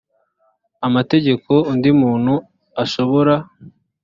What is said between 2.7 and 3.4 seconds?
ashobora